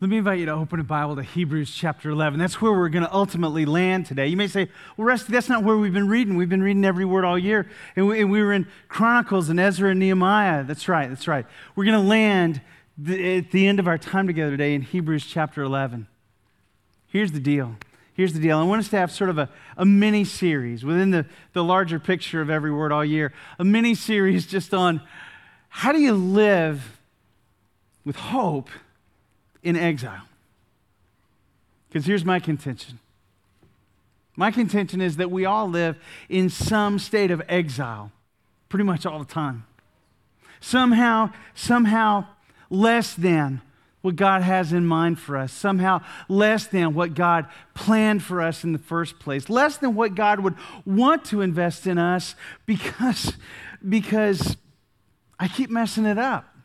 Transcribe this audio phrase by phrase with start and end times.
[0.00, 2.38] Let me invite you to open a Bible to Hebrews chapter 11.
[2.38, 4.28] That's where we're going to ultimately land today.
[4.28, 6.36] You may say, well, Rusty, that's not where we've been reading.
[6.36, 7.68] We've been reading every word all year.
[7.96, 10.62] And we, and we were in Chronicles and Ezra and Nehemiah.
[10.62, 11.46] That's right, that's right.
[11.74, 12.60] We're going to land
[12.96, 16.06] the, at the end of our time together today in Hebrews chapter 11.
[17.08, 17.74] Here's the deal.
[18.14, 18.56] Here's the deal.
[18.56, 21.98] I want us to have sort of a, a mini series within the, the larger
[21.98, 25.00] picture of every word all year, a mini series just on
[25.68, 27.00] how do you live
[28.04, 28.70] with hope
[29.62, 30.22] in exile.
[31.88, 32.98] Because here's my contention
[34.38, 38.12] my contention is that we all live in some state of exile
[38.68, 39.66] pretty much all the time.
[40.60, 42.24] Somehow, somehow
[42.70, 43.60] less than
[44.00, 48.62] what God has in mind for us, somehow less than what God planned for us
[48.62, 50.54] in the first place, less than what God would
[50.86, 53.32] want to invest in us because,
[53.88, 54.56] because
[55.36, 56.57] I keep messing it up.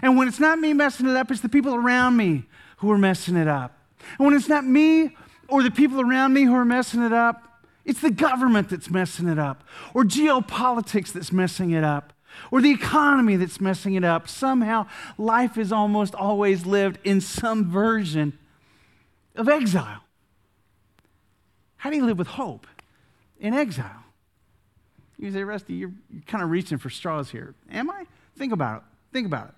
[0.00, 2.44] And when it's not me messing it up, it's the people around me
[2.78, 3.78] who are messing it up.
[4.18, 5.16] And when it's not me
[5.48, 9.28] or the people around me who are messing it up, it's the government that's messing
[9.28, 12.12] it up, or geopolitics that's messing it up,
[12.50, 14.28] or the economy that's messing it up.
[14.28, 14.86] Somehow,
[15.18, 18.38] life is almost always lived in some version
[19.34, 20.04] of exile.
[21.76, 22.68] How do you live with hope
[23.40, 24.04] in exile?
[25.18, 25.92] You say, Rusty, you're,
[26.26, 27.54] kind of reaching for straws here.
[27.70, 28.06] Am I?
[28.36, 28.82] Think about it.
[29.12, 29.54] Think about it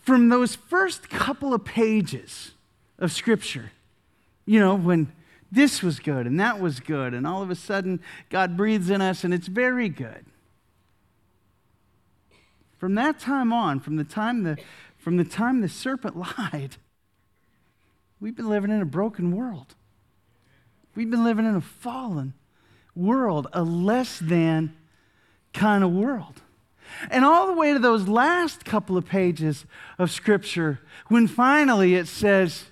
[0.00, 2.52] from those first couple of pages
[2.98, 3.72] of Scripture,
[4.46, 5.12] you know, when
[5.52, 9.00] this was good and that was good, and all of a sudden God breathes in
[9.00, 10.24] us and it's very good.
[12.78, 14.56] From that time on, from the time the,
[14.96, 16.76] from the, time the serpent lied,
[18.20, 19.74] we've been living in a broken world.
[20.94, 22.34] We've been living in a fallen
[22.94, 24.74] world, a less than
[25.52, 26.42] kind of world.
[27.10, 29.64] And all the way to those last couple of pages
[29.98, 32.64] of Scripture, when finally it says,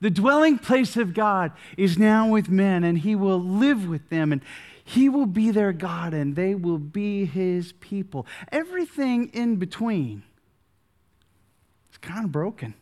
[0.00, 4.32] the dwelling place of God is now with men, and he will live with them,
[4.32, 4.40] and
[4.82, 8.26] he will be their God, and they will be his people.
[8.50, 10.22] Everything in between
[11.92, 12.74] is kind of broken,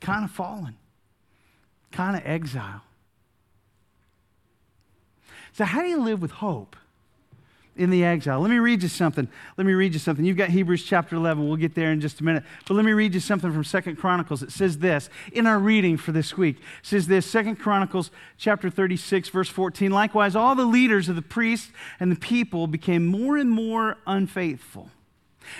[0.00, 0.76] kind of fallen,
[1.90, 2.82] kind of exile.
[5.52, 6.76] So, how do you live with hope?
[7.78, 8.40] In the exile.
[8.40, 9.28] Let me read you something.
[9.56, 10.24] Let me read you something.
[10.24, 11.46] You've got Hebrews chapter 11.
[11.46, 12.44] We'll get there in just a minute.
[12.66, 14.42] But let me read you something from Second Chronicles.
[14.42, 16.58] It says this in our reading for this week.
[16.58, 19.90] It says this Second Chronicles chapter 36, verse 14.
[19.90, 24.90] Likewise, all the leaders of the priests and the people became more and more unfaithful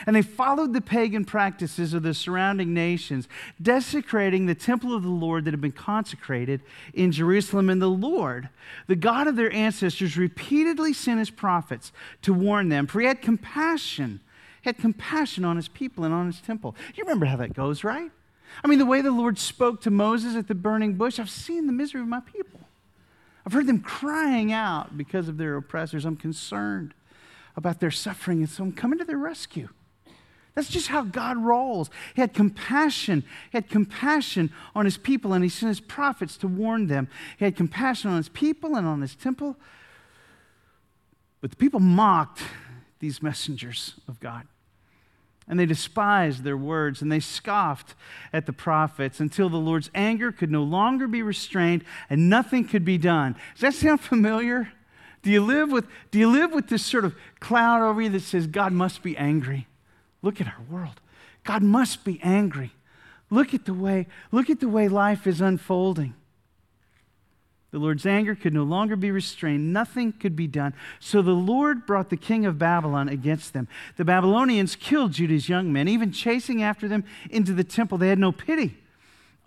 [0.06, 3.28] and they followed the pagan practices of the surrounding nations,
[3.60, 6.60] desecrating the temple of the Lord that had been consecrated
[6.94, 7.70] in Jerusalem.
[7.70, 8.48] And the Lord,
[8.86, 13.22] the God of their ancestors, repeatedly sent his prophets to warn them, for he had
[13.22, 14.20] compassion,
[14.62, 16.74] he had compassion on his people and on his temple.
[16.94, 18.10] You remember how that goes, right?
[18.64, 21.66] I mean, the way the Lord spoke to Moses at the burning bush, I've seen
[21.66, 22.60] the misery of my people.
[23.46, 26.04] I've heard them crying out because of their oppressors.
[26.04, 26.92] I'm concerned
[27.56, 29.68] about their suffering, and so I'm coming to their rescue.
[30.58, 31.88] That's just how God rolls.
[32.16, 33.22] He had compassion.
[33.52, 37.06] He had compassion on his people, and he sent his prophets to warn them.
[37.38, 39.54] He had compassion on his people and on his temple.
[41.40, 42.42] But the people mocked
[42.98, 44.48] these messengers of God.
[45.46, 47.94] And they despised their words and they scoffed
[48.32, 52.84] at the prophets until the Lord's anger could no longer be restrained and nothing could
[52.84, 53.36] be done.
[53.54, 54.72] Does that sound familiar?
[55.22, 58.22] Do you live with, do you live with this sort of cloud over you that
[58.22, 59.68] says God must be angry?
[60.22, 61.00] Look at our world.
[61.44, 62.72] God must be angry.
[63.30, 66.14] Look at the way, look at the way life is unfolding.
[67.70, 69.74] The Lord's anger could no longer be restrained.
[69.74, 70.72] Nothing could be done.
[71.00, 73.68] So the Lord brought the king of Babylon against them.
[73.98, 77.98] The Babylonians killed Judah's young men, even chasing after them into the temple.
[77.98, 78.78] They had no pity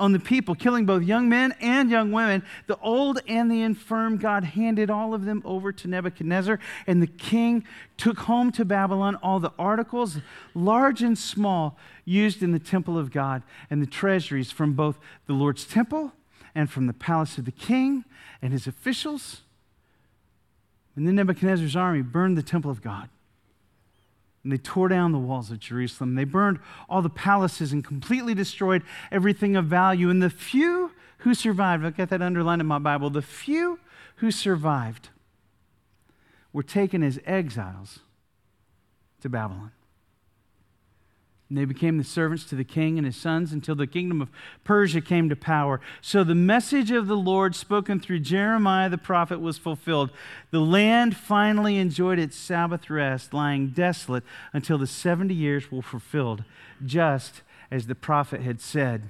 [0.02, 2.44] on the people, killing both young men and young women.
[2.66, 7.08] The old and the infirm, God handed all of them over to Nebuchadnezzar, and the
[7.08, 7.64] king
[7.98, 10.18] took home to Babylon all the articles,
[10.56, 15.34] large and small, used in the temple of God, and the treasuries from both the
[15.34, 16.14] Lord's temple
[16.56, 18.04] and from the palace of the king
[18.42, 19.42] and his officials.
[20.96, 23.08] And then Nebuchadnezzar's army burned the temple of God
[24.44, 26.16] and they tore down the walls of Jerusalem.
[26.16, 26.60] They burned
[26.90, 30.10] all the palaces and completely destroyed everything of value.
[30.10, 33.80] And the few who survived, I've got that underlined in my Bible, the few
[34.18, 35.10] who survived
[36.54, 38.00] were taken as exiles
[39.22, 39.72] to Babylon.
[41.52, 44.30] And they became the servants to the king and his sons until the kingdom of
[44.64, 45.82] Persia came to power.
[46.00, 50.12] So the message of the Lord spoken through Jeremiah the prophet was fulfilled.
[50.52, 56.46] The land finally enjoyed its Sabbath rest, lying desolate until the 70 years were fulfilled,
[56.86, 59.10] just as the prophet had said.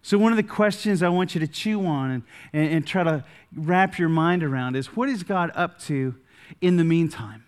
[0.00, 2.22] So, one of the questions I want you to chew on and,
[2.52, 6.14] and, and, try to wrap your mind around is what is God up to
[6.60, 7.44] in the meantime?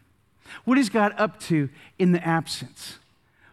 [0.65, 1.69] What is God up to
[2.01, 2.99] in the absence?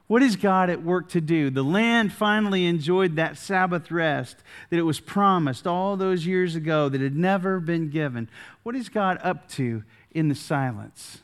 [0.07, 1.49] What is God at work to do?
[1.49, 4.37] The land finally enjoyed that Sabbath rest
[4.69, 8.29] that it was promised all those years ago that had never been given.
[8.63, 11.19] What is God up to in the silence?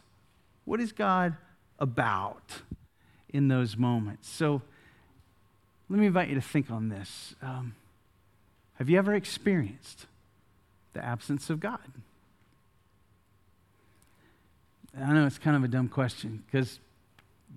[0.65, 1.37] What is God
[1.79, 2.61] about
[3.29, 4.27] in those moments?
[4.29, 4.61] So
[5.89, 7.35] let me invite you to think on this.
[7.41, 7.75] Um,
[8.79, 10.07] have you ever experienced
[10.91, 11.79] the absence of God?
[14.99, 16.79] I know it's kind of a dumb question because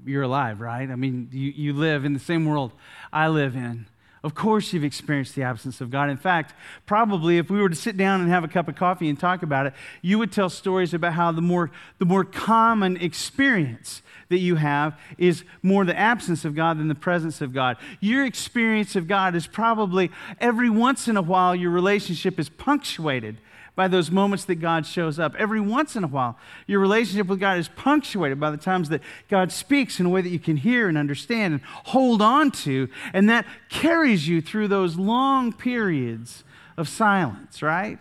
[0.04, 0.90] you're alive, right?
[0.90, 2.72] I mean, you, you live in the same world
[3.12, 3.86] I live in.
[4.26, 6.10] Of course, you've experienced the absence of God.
[6.10, 6.52] In fact,
[6.84, 9.44] probably if we were to sit down and have a cup of coffee and talk
[9.44, 14.38] about it, you would tell stories about how the more, the more common experience that
[14.38, 17.76] you have is more the absence of God than the presence of God.
[18.00, 20.10] Your experience of God is probably
[20.40, 23.38] every once in a while your relationship is punctuated
[23.76, 25.34] by those moments that God shows up.
[25.38, 29.02] Every once in a while, your relationship with God is punctuated by the times that
[29.28, 32.88] God speaks in a way that you can hear and understand and hold on to,
[33.12, 36.42] and that carries you through those long periods
[36.78, 37.98] of silence, right?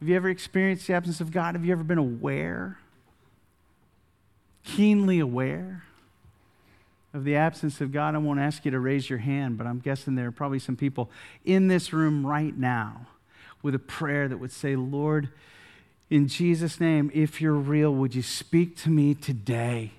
[0.00, 1.54] Have you ever experienced the absence of God?
[1.54, 2.78] Have you ever been aware,
[4.64, 5.84] keenly aware?
[7.12, 9.80] of the absence of God, I won't ask you to raise your hand, but I'm
[9.80, 11.10] guessing there are probably some people
[11.44, 13.08] in this room right now
[13.62, 15.28] with a prayer that would say, Lord,
[16.08, 19.92] in Jesus' name, if you're real, would you speak to me today?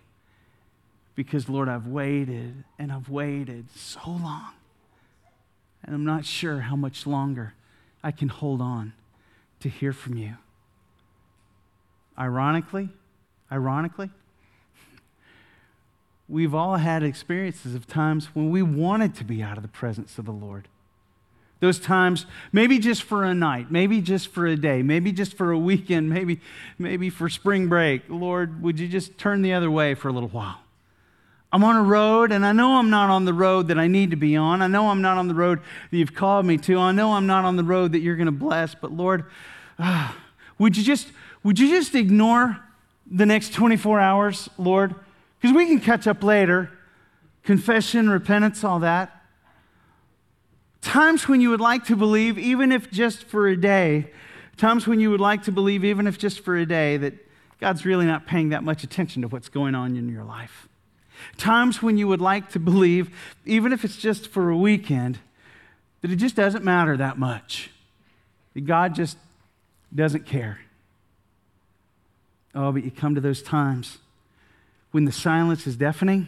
[1.15, 4.51] Because, Lord, I've waited and I've waited so long.
[5.83, 7.53] And I'm not sure how much longer
[8.03, 8.93] I can hold on
[9.61, 10.35] to hear from you.
[12.17, 12.89] Ironically,
[13.51, 14.09] ironically,
[16.27, 20.17] we've all had experiences of times when we wanted to be out of the presence
[20.17, 20.67] of the Lord.
[21.61, 25.51] Those times, maybe just for a night, maybe just for a day, maybe just for
[25.51, 26.41] a weekend, maybe,
[26.79, 28.01] maybe for spring break.
[28.09, 30.57] Lord, would you just turn the other way for a little while?
[31.53, 34.09] I'm on a road, and I know I'm not on the road that I need
[34.09, 34.63] to be on.
[34.63, 35.59] I know I'm not on the road
[35.91, 36.79] that you've called me to.
[36.79, 38.73] I know I'm not on the road that you're going to bless.
[38.73, 39.25] But Lord,
[39.77, 40.13] uh,
[40.57, 41.09] would you just
[41.43, 42.59] would you just ignore
[43.05, 44.95] the next 24 hours, Lord?
[45.39, 46.71] Because we can catch up later.
[47.43, 49.20] Confession, repentance, all that.
[50.81, 54.07] Times when you would like to believe, even if just for a day,
[54.57, 57.13] times when you would like to believe, even if just for a day, that
[57.59, 60.67] God's really not paying that much attention to what's going on in your life.
[61.37, 65.19] Times when you would like to believe, even if it's just for a weekend,
[66.01, 67.69] that it just doesn't matter that much.
[68.55, 69.17] That God just
[69.93, 70.59] doesn't care.
[72.55, 73.99] Oh, but you come to those times
[74.91, 76.27] when the silence is deafening,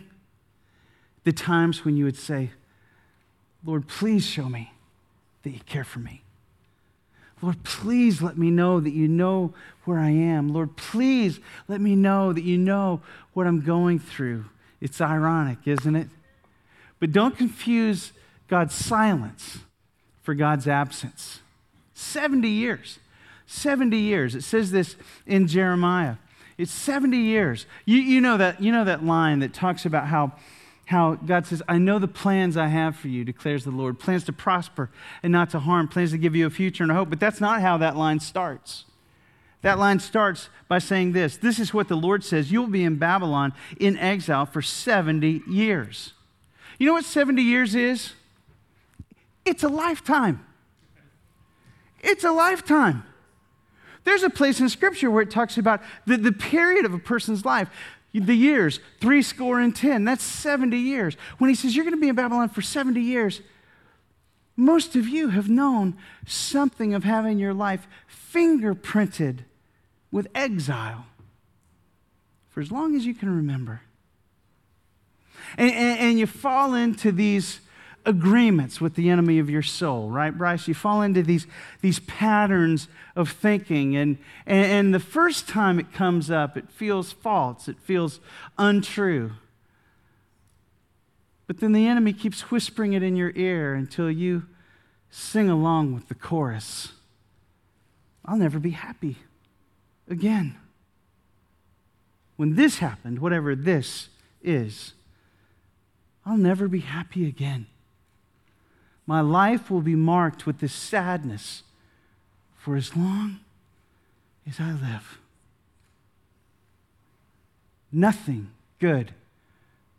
[1.23, 2.51] the times when you would say,
[3.65, 4.73] Lord, please show me
[5.43, 6.23] that you care for me.
[7.41, 10.53] Lord, please let me know that you know where I am.
[10.53, 13.01] Lord, please let me know that you know
[13.33, 14.45] what I'm going through.
[14.79, 16.07] It's ironic, isn't it?
[16.99, 18.13] But don't confuse
[18.47, 19.59] God's silence
[20.21, 21.41] for God's absence.
[21.93, 22.99] 70 years.
[23.45, 24.35] 70 years.
[24.35, 24.95] It says this
[25.27, 26.15] in Jeremiah.
[26.57, 27.65] It's 70 years.
[27.85, 30.33] You, you, know, that, you know that line that talks about how
[30.85, 34.25] how God says, I know the plans I have for you, declares the Lord plans
[34.25, 34.89] to prosper
[35.21, 37.09] and not to harm, plans to give you a future and a hope.
[37.09, 38.85] But that's not how that line starts.
[39.61, 42.97] That line starts by saying this This is what the Lord says You'll be in
[42.97, 46.13] Babylon in exile for 70 years.
[46.77, 48.13] You know what 70 years is?
[49.45, 50.45] It's a lifetime.
[52.01, 53.03] It's a lifetime.
[54.03, 57.45] There's a place in Scripture where it talks about the, the period of a person's
[57.45, 57.69] life
[58.13, 60.05] the years, three score and ten.
[60.05, 61.17] That's 70 years.
[61.39, 63.41] When he says you're going to be in Babylon for 70 years,
[64.55, 67.87] most of you have known something of having your life
[68.31, 69.39] fingerprinted
[70.11, 71.07] with exile
[72.49, 73.81] for as long as you can remember.
[75.57, 77.59] And, and, and you fall into these
[78.05, 80.67] agreements with the enemy of your soul, right, Bryce?
[80.67, 81.47] You fall into these,
[81.81, 83.95] these patterns of thinking.
[83.95, 88.19] And, and, and the first time it comes up, it feels false, it feels
[88.57, 89.33] untrue.
[91.47, 94.45] But then the enemy keeps whispering it in your ear until you
[95.09, 96.93] sing along with the chorus
[98.25, 99.17] I'll never be happy
[100.07, 100.55] again.
[102.35, 104.09] When this happened, whatever this
[104.41, 104.93] is,
[106.25, 107.67] I'll never be happy again.
[109.05, 111.63] My life will be marked with this sadness
[112.57, 113.39] for as long
[114.47, 115.19] as I live.
[117.91, 119.13] Nothing good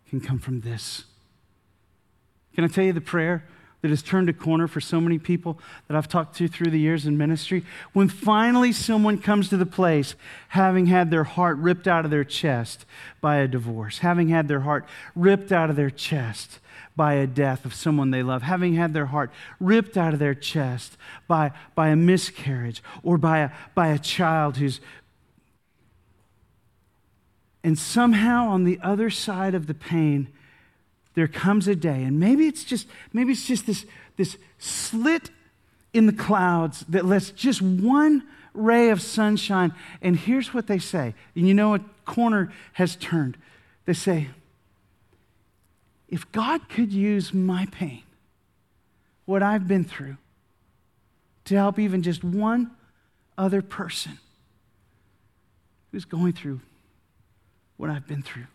[0.08, 1.04] can come from this.
[2.54, 3.44] Can I tell you the prayer
[3.82, 6.78] that has turned a corner for so many people that I've talked to through the
[6.78, 7.64] years in ministry?
[7.92, 10.14] When finally someone comes to the place
[10.48, 12.86] having had their heart ripped out of their chest
[13.20, 16.60] by a divorce, having had their heart ripped out of their chest
[16.96, 20.34] by a death of someone they love, having had their heart ripped out of their
[20.34, 20.96] chest
[21.26, 24.80] by, by a miscarriage or by a, by a child who's.
[27.64, 30.28] And somehow on the other side of the pain,
[31.14, 33.86] there comes a day, and maybe it's just, maybe it's just this,
[34.16, 35.30] this slit
[35.92, 39.72] in the clouds that lets just one ray of sunshine.
[40.02, 41.14] And here's what they say.
[41.34, 43.36] And you know, a corner has turned.
[43.86, 44.28] They say,
[46.14, 48.04] if God could use my pain,
[49.24, 50.16] what I've been through,
[51.46, 52.70] to help even just one
[53.36, 54.20] other person
[55.90, 56.60] who's going through
[57.78, 58.46] what I've been through.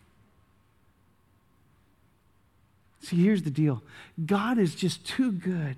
[3.02, 3.82] See, here's the deal
[4.24, 5.76] God is just too good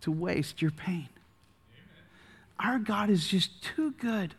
[0.00, 1.10] to waste your pain.
[2.58, 4.34] Our God is just too good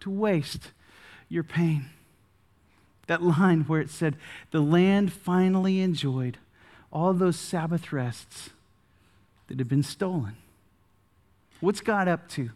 [0.00, 0.70] to waste
[1.28, 1.90] your pain.
[3.06, 4.16] That line where it said,
[4.50, 6.38] the land finally enjoyed
[6.92, 8.50] all those Sabbath rests
[9.48, 10.36] that had been stolen.
[11.60, 12.50] What's God up to?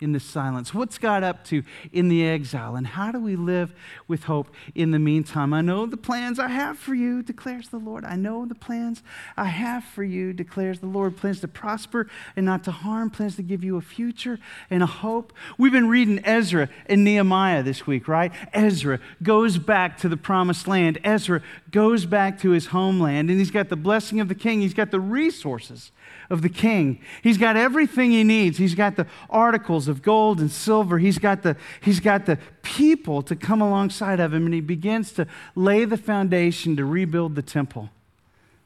[0.00, 0.74] In the silence?
[0.74, 1.62] What's God up to
[1.92, 2.76] in the exile?
[2.76, 3.74] And how do we live
[4.06, 5.54] with hope in the meantime?
[5.54, 8.04] I know the plans I have for you, declares the Lord.
[8.04, 9.02] I know the plans
[9.36, 11.16] I have for you, declares the Lord.
[11.16, 14.38] Plans to prosper and not to harm, plans to give you a future
[14.68, 15.32] and a hope.
[15.56, 18.32] We've been reading Ezra and Nehemiah this week, right?
[18.52, 20.98] Ezra goes back to the promised land.
[21.04, 24.74] Ezra goes back to his homeland, and he's got the blessing of the king, he's
[24.74, 25.90] got the resources
[26.30, 27.00] of the king.
[27.22, 28.58] He's got everything he needs.
[28.58, 30.98] He's got the articles of gold and silver.
[30.98, 35.12] He's got the, he's got the people to come alongside of him, and he begins
[35.12, 37.90] to lay the foundation to rebuild the temple.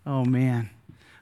[0.07, 0.71] Oh, man.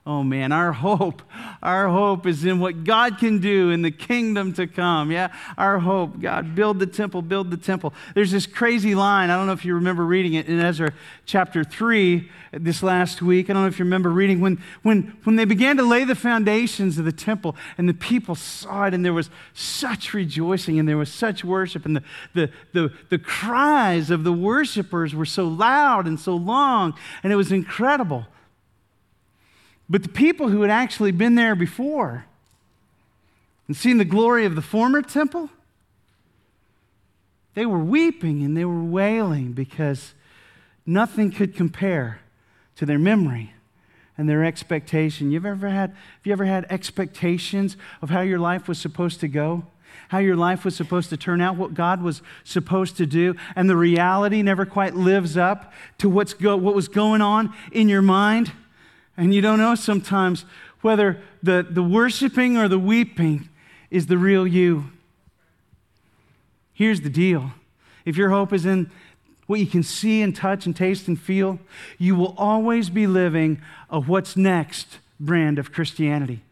[0.09, 1.21] Oh man, our hope,
[1.63, 5.11] our hope is in what God can do in the kingdom to come.
[5.11, 7.93] Yeah, our hope, God, build the temple, build the temple.
[8.15, 9.29] There's this crazy line.
[9.29, 10.95] I don't know if you remember reading it in Ezra
[11.27, 13.51] chapter 3 this last week.
[13.51, 16.15] I don't know if you remember reading when, when, when they began to lay the
[16.15, 20.89] foundations of the temple and the people saw it and there was such rejoicing and
[20.89, 25.47] there was such worship and the, the, the, the cries of the worshipers were so
[25.47, 28.27] loud and so long and it was incredible.
[29.91, 32.27] But the people who had actually been there before
[33.67, 35.51] and seen the glory of the former temple,
[37.55, 40.15] they were weeping and they were wailing because
[40.85, 42.21] nothing could compare
[42.77, 43.53] to their memory
[44.17, 45.31] and their expectation.
[45.31, 49.29] You've ever had, have you ever had expectations of how your life was supposed to
[49.29, 49.65] go?
[50.09, 53.69] How your life was supposed to turn out, what God was supposed to do, and
[53.69, 58.03] the reality never quite lives up to what's go, what was going on in your
[58.03, 58.53] mind?
[59.19, 60.45] And you don't know sometimes
[60.81, 63.49] whether the, the worshiping or the weeping
[63.91, 64.85] is the real you.
[66.73, 67.53] Here's the deal
[68.05, 68.91] if your hope is in
[69.49, 71.59] what you can see and touch and taste and feel,
[71.99, 73.61] you will always be living
[73.91, 76.43] a what's next brand of Christianity.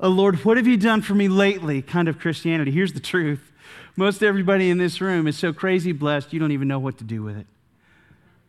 [0.00, 2.72] Oh Lord, what have you done for me lately kind of Christianity?
[2.72, 3.52] Here's the truth.
[3.94, 7.04] Most everybody in this room is so crazy blessed, you don't even know what to
[7.04, 7.46] do with it.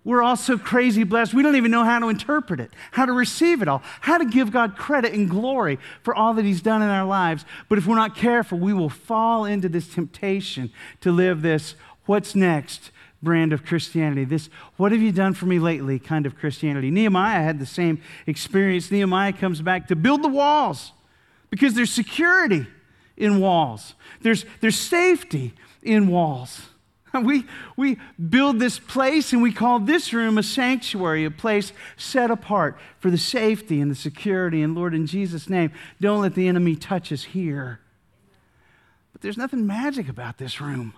[0.06, 3.12] We're all so crazy blessed, we don't even know how to interpret it, how to
[3.12, 6.84] receive it all, how to give God credit and glory for all that He's done
[6.84, 7.44] in our lives.
[7.68, 10.72] But if we're not careful, we will fall into this temptation
[11.02, 11.74] to live this
[12.06, 12.92] what's next
[13.24, 14.48] brand of Christianity, this
[14.78, 16.92] what have you done for me lately kind of Christianity.
[16.92, 18.92] Nehemiah had the same experience.
[18.92, 20.92] Nehemiah comes back to build the walls
[21.50, 22.68] because there's security
[23.18, 26.62] in walls, there's, there's safety in walls.
[27.24, 27.46] We,
[27.78, 27.98] we
[28.30, 33.10] build this place and we call this room a sanctuary, a place set apart for
[33.10, 34.62] the safety and the security.
[34.62, 37.80] And Lord, in Jesus' name, don't let the enemy touch us here.
[39.14, 40.94] But there's nothing magic about this room.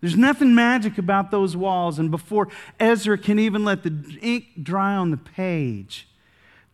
[0.00, 1.98] There's nothing magic about those walls.
[1.98, 6.08] And before Ezra can even let the ink dry on the page,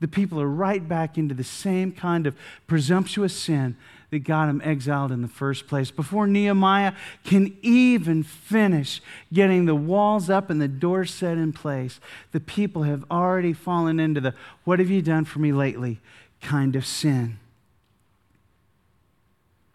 [0.01, 3.77] the people are right back into the same kind of presumptuous sin
[4.13, 5.91] that got him exiled in the first place.
[5.91, 6.93] Before Nehemiah
[7.25, 9.01] can even finish
[9.33, 11.99] getting the walls up and the doors set in place,
[12.31, 15.99] the people have already fallen into the what have you done for me lately
[16.43, 17.39] kind of sin.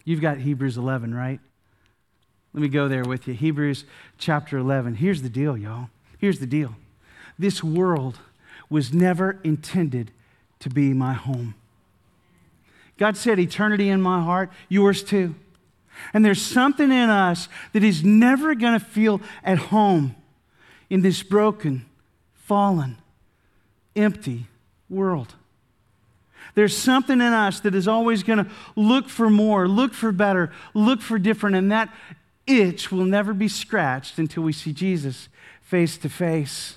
[0.05, 1.39] You've got Hebrews 11, right?
[2.53, 3.33] Let me go there with you.
[3.33, 3.85] Hebrews
[4.19, 4.95] chapter 11.
[4.95, 5.89] Here's the deal, y'all.
[6.19, 6.75] Here's the deal.
[7.39, 8.19] This world
[8.69, 10.11] was never intended
[10.59, 11.55] to be my home.
[12.97, 15.35] God said, Eternity in my heart, yours too.
[16.13, 20.15] And there's something in us that is never going to feel at home
[20.89, 21.85] in this broken,
[22.33, 22.97] fallen,
[23.95, 24.47] empty
[24.89, 25.33] world.
[26.55, 30.51] There's something in us that is always going to look for more, look for better,
[30.73, 31.93] look for different, and that
[32.47, 35.29] itch will never be scratched until we see Jesus
[35.61, 36.75] face to face.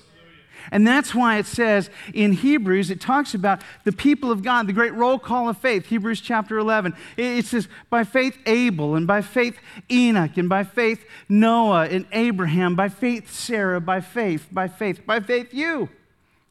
[0.69, 4.73] And that's why it says in Hebrews, it talks about the people of God, the
[4.73, 6.93] great roll call of faith, Hebrews chapter 11.
[7.17, 9.57] It says, by faith Abel, and by faith
[9.89, 15.19] Enoch, and by faith Noah, and Abraham, by faith Sarah, by faith, by faith, by
[15.19, 15.89] faith you,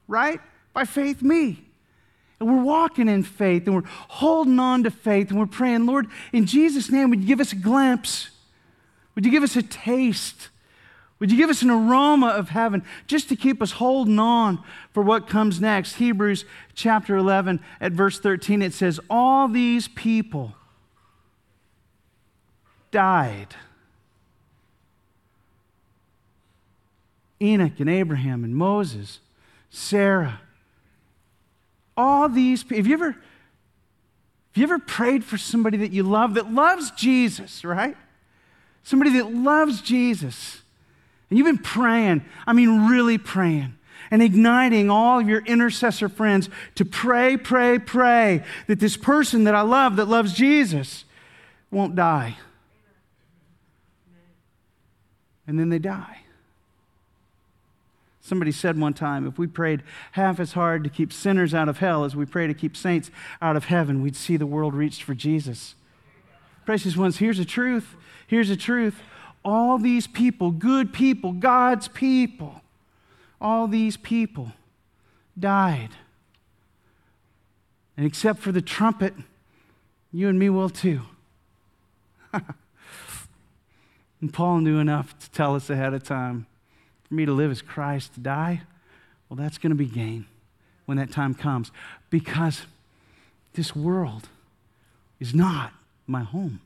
[0.08, 0.40] right?
[0.72, 1.64] By faith me.
[2.38, 6.06] And we're walking in faith, and we're holding on to faith, and we're praying, Lord,
[6.32, 8.30] in Jesus' name, would you give us a glimpse?
[9.14, 10.49] Would you give us a taste?
[11.20, 15.02] Would you give us an aroma of heaven just to keep us holding on for
[15.02, 15.96] what comes next?
[15.96, 20.54] Hebrews chapter 11 at verse 13, it says, All these people
[22.90, 23.54] died.
[27.42, 29.20] Enoch and Abraham and Moses,
[29.68, 30.40] Sarah.
[31.98, 32.78] All these people.
[32.78, 33.20] Have you ever, have
[34.54, 37.96] you ever prayed for somebody that you love that loves Jesus, right?
[38.82, 40.59] Somebody that loves Jesus
[41.30, 43.74] and you've been praying, I mean, really praying
[44.10, 49.54] and igniting all of your intercessor friends to pray, pray, pray that this person that
[49.54, 51.04] I love, that loves Jesus,
[51.70, 52.36] won't die.
[55.46, 56.18] And then they die.
[58.20, 59.82] Somebody said one time if we prayed
[60.12, 63.10] half as hard to keep sinners out of hell as we pray to keep saints
[63.40, 65.74] out of heaven, we'd see the world reached for Jesus.
[66.64, 67.96] Precious ones, here's the truth.
[68.26, 69.00] Here's the truth
[69.44, 72.60] all these people, good people, God's people,
[73.40, 74.52] all these people
[75.38, 75.90] died.
[77.96, 79.14] And except for the trumpet,
[80.12, 81.02] you and me will too.
[82.32, 82.44] and
[84.32, 86.46] Paul knew enough to tell us ahead of time
[87.08, 88.62] for me to live as Christ, to die,
[89.28, 90.26] well, that's going to be gain
[90.86, 91.70] when that time comes
[92.10, 92.62] because
[93.54, 94.28] this world
[95.18, 95.72] is not
[96.06, 96.60] my home.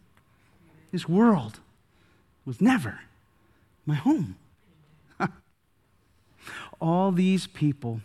[0.92, 1.60] This world
[2.44, 3.00] was never
[3.86, 4.36] my home.
[6.80, 8.00] All these people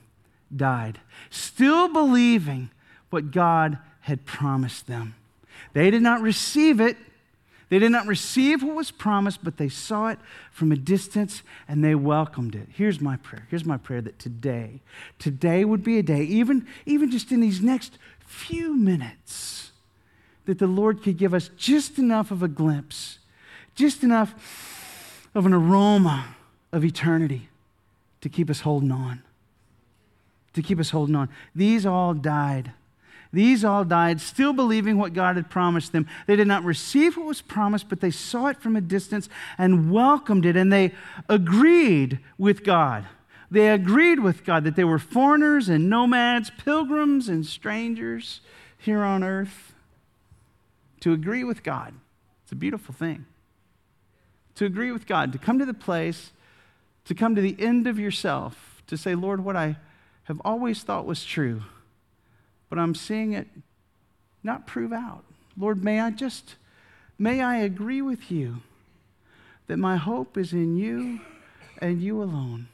[0.56, 1.00] died,
[1.30, 2.70] still believing
[3.10, 5.16] what God had promised them.
[5.74, 6.98] They did not receive it.
[7.70, 10.18] They did not receive what was promised, but they saw it
[10.52, 12.68] from a distance and they welcomed it.
[12.74, 13.46] Here's my prayer.
[13.50, 14.82] Here's my prayer that today,
[15.20, 19.72] today would be a day, even, even just in these next few minutes,
[20.48, 23.19] that the Lord could give us just enough of a glimpse
[23.80, 26.36] just enough of an aroma
[26.74, 27.48] of eternity
[28.20, 29.24] to keep us holding on.
[30.54, 31.30] To keep us holding on.
[31.56, 32.74] These all died.
[33.32, 36.08] These all died, still believing what God had promised them.
[36.28, 39.92] They did not receive what was promised, but they saw it from a distance and
[39.92, 40.94] welcomed it, and they
[41.30, 43.06] agreed with God.
[43.50, 48.42] They agreed with God that they were foreigners and nomads, pilgrims and strangers
[48.78, 49.74] here on earth.
[51.02, 51.94] To agree with God,
[52.44, 53.26] it's a beautiful thing
[54.60, 56.32] to agree with God, to come to the place,
[57.06, 59.78] to come to the end of yourself, to say, Lord, what I
[60.24, 61.64] have always thought was true,
[62.70, 63.48] but I'm seeing it
[64.44, 65.24] not prove out.
[65.58, 66.56] Lord, may I just,
[67.18, 68.58] may I agree with you
[69.68, 71.22] that my hope is in you
[71.78, 72.68] and you alone.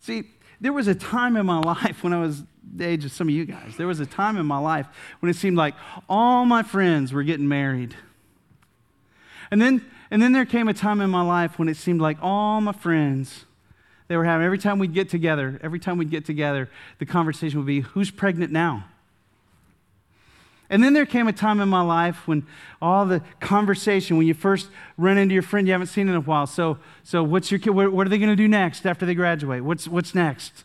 [0.00, 0.24] See,
[0.60, 2.42] there was a time in my life when I was
[2.74, 4.88] the age of some of you guys, there was a time in my life
[5.20, 5.76] when it seemed like
[6.08, 7.94] all my friends were getting married.
[9.50, 12.18] And then and then there came a time in my life when it seemed like
[12.22, 13.44] all my friends,
[14.08, 17.58] they were having, every time we'd get together, every time we'd get together, the conversation
[17.58, 18.84] would be, who's pregnant now?
[20.70, 22.46] And then there came a time in my life when
[22.80, 26.20] all the conversation, when you first run into your friend you haven't seen in a
[26.20, 26.46] while.
[26.46, 27.60] So, so what's your?
[27.72, 29.64] What, what are they going to do next after they graduate?
[29.64, 30.64] What's, what's next?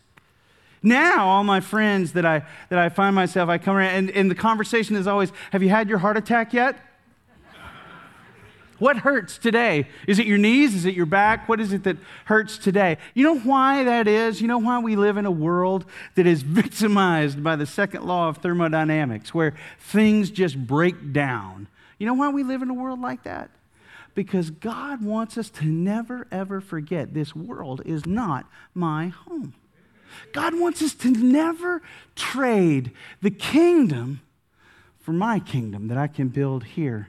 [0.82, 4.30] Now, all my friends that I, that I find myself, I come around, and, and
[4.30, 6.78] the conversation is always, have you had your heart attack yet?
[8.84, 9.88] What hurts today?
[10.10, 10.76] Is it your knees?
[10.76, 11.48] Is it your back?
[11.48, 12.98] What is it that hurts today?
[13.14, 14.42] You know why that is?
[14.42, 18.28] You know why we live in a world that is victimized by the second law
[18.28, 21.70] of thermodynamics, where things just break down?
[21.98, 23.52] You know why we live in a world like that?
[24.16, 29.54] Because God wants us to never, ever forget this world is not my home.
[30.34, 31.82] God wants us to never
[32.18, 32.92] trade
[33.22, 34.20] the kingdom
[35.00, 37.08] for my kingdom that I can build here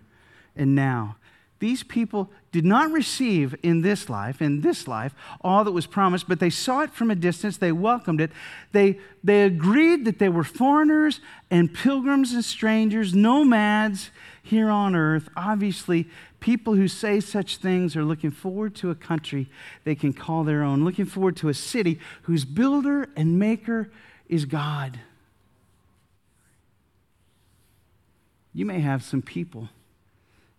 [0.55, 1.17] and now
[1.64, 6.29] these people did not receive in this life, in this life, all that was promised,
[6.29, 7.57] but they saw it from a distance.
[7.57, 8.31] They welcomed it.
[8.72, 14.11] They, they agreed that they were foreigners and pilgrims and strangers, nomads
[14.42, 15.31] here on earth.
[15.37, 16.07] Obviously,
[16.44, 19.48] People who say such things are looking forward to a country
[19.85, 23.90] they can call their own, looking forward to a city whose builder and maker
[24.29, 25.00] is God.
[28.53, 29.70] You may have some people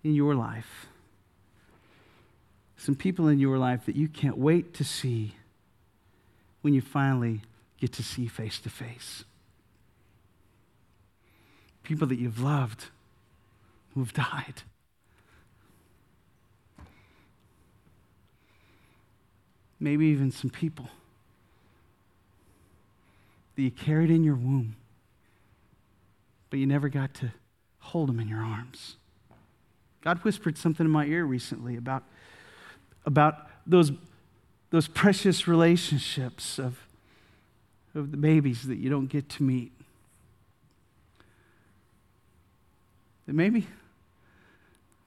[0.04, 0.88] in your life,
[2.86, 5.34] some people in your life that you can't wait to see
[6.62, 7.42] when you finally
[7.80, 9.24] get to see face to face.
[11.82, 12.86] People that you've loved
[13.96, 14.62] who've died.
[19.80, 20.90] Maybe even some people
[23.56, 24.76] that you carried in your womb,
[26.52, 27.32] but you never got to
[27.80, 28.98] hold them in your arms.
[30.04, 32.04] God whispered something in my ear recently about,
[33.06, 33.92] about those,
[34.72, 36.80] those precious relationships of,
[37.94, 39.72] of the babies that you don't get to meet.
[43.26, 43.68] That maybe,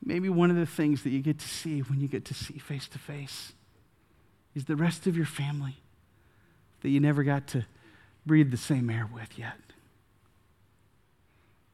[0.04, 2.58] maybe one of the things that you get to see when you get to see
[2.58, 3.52] face to face
[4.54, 5.76] is the rest of your family
[6.82, 7.64] that you never got to
[8.26, 9.56] breathe the same air with yet.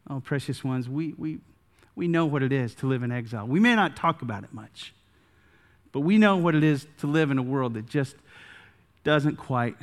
[0.08, 1.38] Oh, precious ones, we, we,
[1.96, 3.46] we know what it is to live in exile.
[3.46, 4.92] We may not talk about it much,
[5.94, 8.16] but we know what it is to live in a world that just
[9.04, 9.76] doesn't quite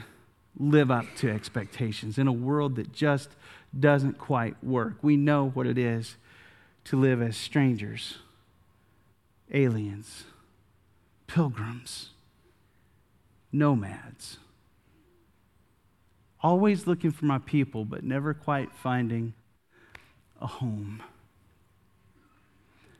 [0.60, 3.30] live up to expectations, in a world that just
[3.80, 4.96] doesn't quite work.
[5.02, 6.18] We know what it is
[6.84, 8.18] to live as strangers,
[9.54, 10.26] aliens,
[11.28, 12.10] pilgrims,
[13.54, 14.38] nomads.
[16.44, 19.34] Always looking for my people, but never quite finding
[20.42, 21.02] a home.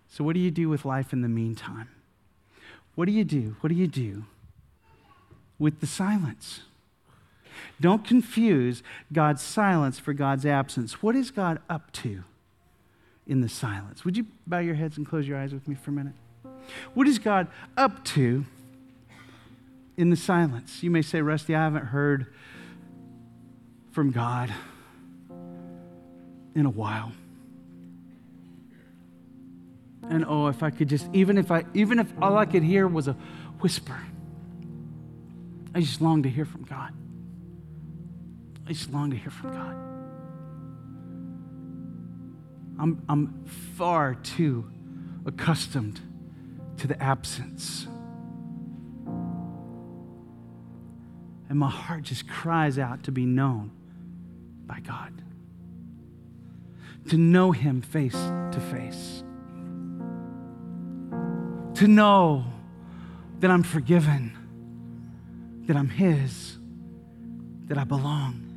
[0.08, 1.90] So, what do you do with life in the meantime?
[2.96, 3.56] What do you do?
[3.62, 4.26] What do you do
[5.58, 6.62] with the silence?
[7.80, 11.02] Don't confuse God's silence for God's absence.
[11.02, 12.24] What is God up to
[13.28, 14.04] in the silence?
[14.06, 16.14] Would you bow your heads and close your eyes with me for a minute?
[16.94, 18.46] What is God up to
[19.98, 20.84] in the silence?
[20.84, 22.28] You may say, Rusty, I haven't heard
[23.92, 24.54] from God
[26.56, 27.12] in a while.
[30.12, 32.86] And oh, if I could just, even if I, even if all I could hear
[32.86, 33.16] was a
[33.62, 33.98] whisper,
[35.74, 36.94] I just long to hear from God.
[38.68, 39.76] I just long to hear from God.
[42.78, 43.46] I'm, I'm
[43.78, 44.70] far too
[45.26, 46.02] accustomed
[46.80, 47.88] to the absence.
[51.48, 53.72] And my heart just cries out to be known
[54.66, 55.14] by God,
[57.08, 59.24] to know Him face to face,
[61.82, 62.46] to know
[63.40, 64.38] that I'm forgiven,
[65.66, 66.60] that I'm His,
[67.66, 68.51] that I belong.